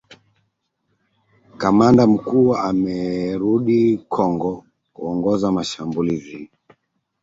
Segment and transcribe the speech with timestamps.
[1.61, 6.49] Kamanda mkuu amerudi Kongo kuongoza mashambulizi